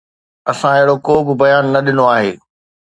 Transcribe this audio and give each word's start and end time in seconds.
اسان 0.51 0.73
اهڙو 0.77 0.95
ڪو 1.05 1.15
به 1.27 1.33
بيان 1.41 1.63
نه 1.73 1.79
ڏنو 1.85 2.05
آهي 2.15 2.31